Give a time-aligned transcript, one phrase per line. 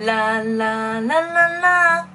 [0.00, 2.06] La la la la la.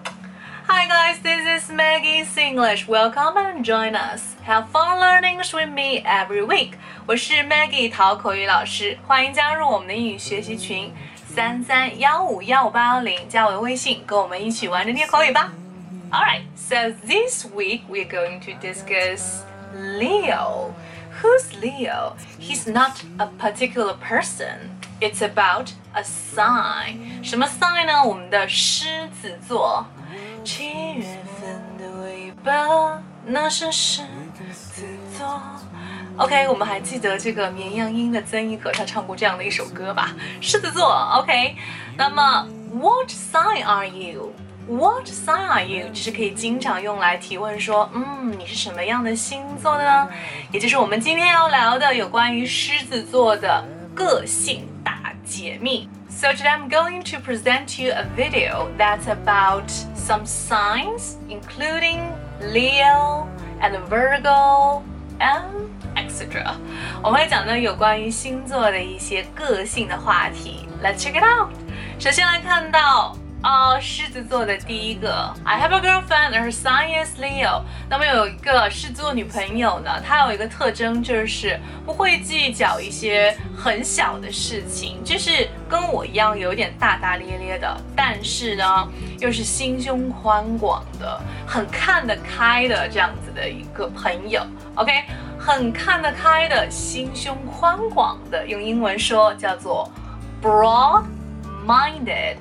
[0.68, 2.88] Hi guys, this is Maggie's English.
[2.88, 4.36] Welcome and join us.
[4.44, 6.74] Have fun learning with me every week.
[7.06, 10.94] 我是 Maggie 淘口语老师，欢迎加入我们的英语学习群
[11.28, 15.52] 三三幺五幺五八幺零，加我的微信，跟我们一起玩着练口语吧。
[16.12, 19.44] Alright, so this week we're going to discuss
[19.74, 20.74] Leo.
[21.22, 22.16] Who's Leo?
[22.40, 24.70] He's not a particular person.
[25.05, 27.23] It's about a sign.
[27.23, 28.03] 什么 sign 呢？
[28.03, 29.85] 我们的狮子座。
[30.43, 31.05] 七月
[31.39, 34.01] 份的尾巴，那是狮
[34.33, 34.87] 子
[35.19, 35.43] 座。
[36.17, 40.15] OK，我们还记得这个绵羊音的曾轶可，她唱过这样的一首歌吧？
[40.41, 40.89] 狮子座。
[41.19, 41.55] OK，
[41.99, 44.33] 那么 What sign are you?
[44.67, 45.89] What sign are you？
[45.93, 50.09] 这是可以经常用来提问说，嗯，你是什么样的星座的呢？
[50.51, 53.63] 也就是我们今天要聊的有关于狮子座的
[53.95, 54.67] 个性
[55.24, 55.88] 解密。
[56.10, 62.00] So today I'm going to present you a video that's about some signs, including
[62.42, 63.28] Leo
[63.62, 64.84] and Virgo
[65.20, 66.56] and etc.
[67.04, 70.68] 我们会讲的有关于星座的一些个性的话题。
[70.84, 71.52] Let's check it out.
[72.00, 73.16] 首先来看到。
[73.45, 77.61] 哦，狮子座的第一个，I have a girlfriend, her sign is Leo。
[77.91, 94.41] 那么有一个狮子座女朋友呢，她有一个特征就是不会计较一些很小的事情，就是跟我一样有点大大咧咧的，但是呢又是心胸宽广的，很看得开的这样子的一个朋友。
[94.77, 95.05] OK，
[95.39, 99.87] 很看得开的，心胸宽广的，用英文说叫做
[100.43, 102.37] broad-minded。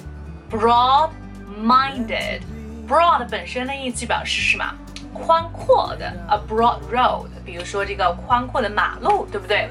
[0.54, 4.64] Broad-minded，broad 本身的意思表示什么？
[5.12, 7.26] 宽阔的，a broad road。
[7.44, 9.68] 比如说这个宽阔的马路，对不对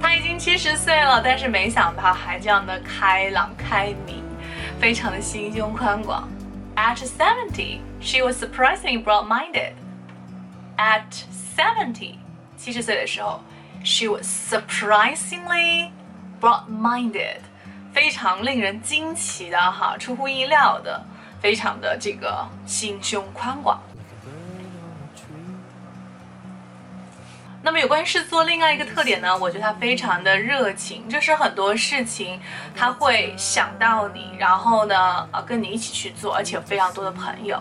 [0.00, 4.22] 他已经七十岁了，但是没想到还这样的开朗开明，
[4.80, 6.28] 非常的心胸宽广。
[6.76, 9.72] At seventy, she was surprisingly broad-minded.
[10.76, 11.04] At
[11.56, 12.16] seventy，
[12.56, 13.40] 七十岁的时候
[13.82, 15.90] ，she was surprisingly
[16.38, 17.38] broad-minded，
[17.94, 21.02] 非常令人惊奇的哈，出乎意料的，
[21.40, 23.80] 非常的这个心胸宽广。
[27.66, 32.40] 那么有关狮子座另外一个特点呢，我觉得他非常的热情，就是很多事情
[32.76, 37.60] 他会想到你，然后呢，呃，跟你一起去做，而且有非常多的朋友。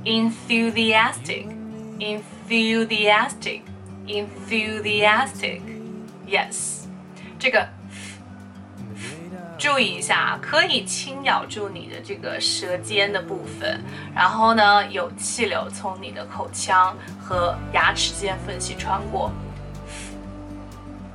[0.06, 1.48] enthusiastic。
[2.00, 2.24] enth。
[2.49, 3.61] enthusiastic,
[4.07, 5.61] enthusiastic,
[6.27, 6.87] yes，
[7.39, 7.69] 这个
[9.59, 13.83] 注意一下，可以轻咬住你的这个舌尖的部分，
[14.15, 19.31] 然后呢，有气流从你的口腔和牙齿间缝隙穿过。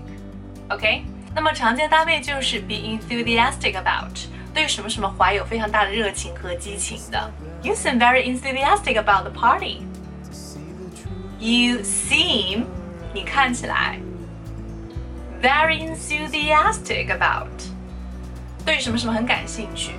[0.71, 4.11] OK，那么常见搭配就是 be enthusiastic about，
[4.53, 7.31] 对什么什么怀有非常大的热情和激情的。
[7.61, 9.81] You seem very enthusiastic about the party.
[11.39, 12.65] You seem，
[13.13, 13.99] 你看起来
[15.41, 17.47] very enthusiastic about，
[18.65, 19.91] 对什么什么很感兴趣。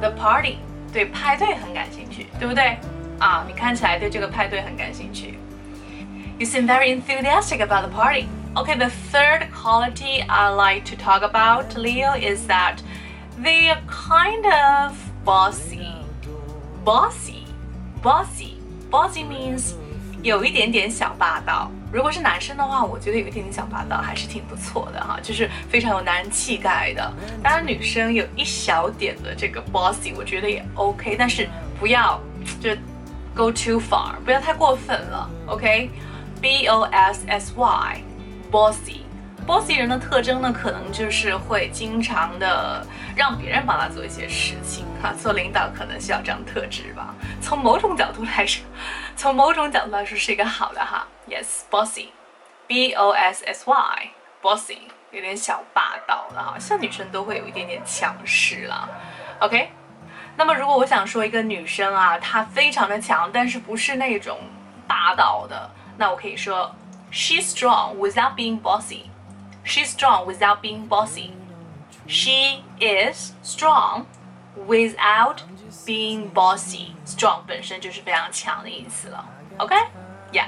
[0.00, 0.56] The party，
[0.92, 2.78] 对派对很感兴趣，对不对？
[3.18, 5.38] 啊，你看起来对这个派对很感兴趣。
[6.38, 8.26] You seem very enthusiastic about the party.
[8.54, 12.76] Okay, the third quality I like to talk about Leo is that
[13.38, 15.88] they are kind of bossy.
[16.84, 17.44] Bossy,
[18.02, 18.54] bossy,
[18.90, 19.74] bossy means
[20.22, 21.70] 有一点点小霸道。
[21.92, 27.12] 如果是男生的话，我觉得有一点点小霸道还是挺不错的哈，就是非常有男人气概的。
[27.42, 32.20] 当然，女生有一小点的这个 bossy，我觉得也 OK，但是不要
[32.60, 32.70] 就
[33.34, 35.28] go too far，不要太过分了。
[35.46, 38.02] OK，B O S S Y。
[38.51, 45.13] Bossy，bossy 人的特征呢，可能就是会经常的让别人帮他做一些事情哈。
[45.13, 47.15] 做领导可能需要这样特质吧。
[47.41, 48.63] 从某种角度来说，
[49.15, 51.07] 从某种角度来说是一个好的哈。
[51.27, 54.79] Yes，bossy，b o s s y，bossy
[55.11, 58.87] 有点小霸道了哈，像女生都会有一点点强势啦。
[59.39, 59.71] OK，
[60.35, 64.39] 那么如果我想说一个女生啊，她非常的强，但是不是那种
[64.87, 66.73] 霸道的，那我可以说
[67.11, 69.09] she's strong without being bossy。
[69.63, 71.31] She's strong without being bossy.
[72.07, 74.05] She is strong
[74.67, 75.37] without
[75.85, 76.93] being bossy.
[77.05, 79.23] Strong 本身就是非常强的意思了。
[79.57, 80.47] OK，Yeah。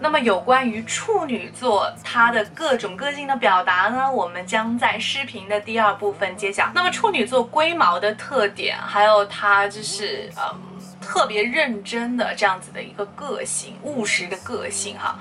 [0.00, 6.68] 那么有关于处女座它的各种个性的表达呢，我们将在视频的第二部分揭晓。
[6.74, 10.73] 那么处女座龟毛的特点，还有它就是嗯
[11.04, 15.18] 特别认真的这样子的一个个性，务实的个性哈，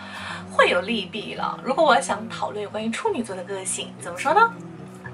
[0.50, 1.60] 会有利弊了。
[1.64, 4.54] 如果我想讨论有关于处女座的个性，怎么说呢？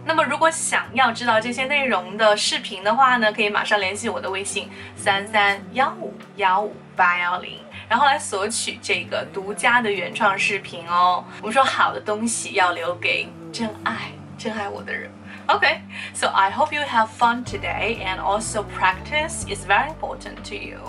[0.06, 11.24] 那么，如果想要知道这些内容的视频的话呢，可以马上联系我的微信三三幺五幺五八幺零，然后来索取这个独家的原创视频哦。
[11.42, 15.12] 我们说好的东西要留给真爱、真爱我的人。
[15.49, 15.83] Okay,
[16.15, 20.81] so I hope you have fun today and also practice is very important to you.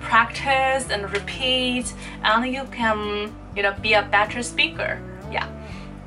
[0.00, 5.00] Practice and repeat and you can, you know, be a better speaker.
[5.30, 5.48] Yeah.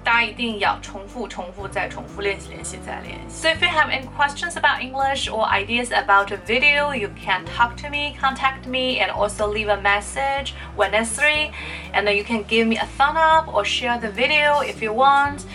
[0.08, 3.42] 大家一定要重复、重复再重复练习、练习再练习。
[3.42, 7.76] So if you have any questions about English or ideas about a video, you can talk
[7.82, 11.52] to me, contact me, and also leave a message when necessary.
[11.92, 14.94] And then you can give me a thumb up or share the video if you
[14.94, 15.46] want.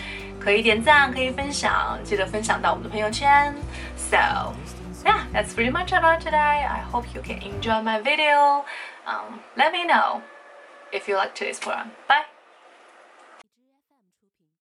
[0.47, 3.53] 可以点赞，可以分享，记得分享到我们的朋友圈。
[3.95, 4.17] So
[5.03, 6.65] yeah, that's pretty much about today.
[6.65, 8.63] I hope you can enjoy my video.
[9.05, 10.21] Um, let me know
[10.91, 11.91] if you like today's program.
[12.07, 12.25] Bye.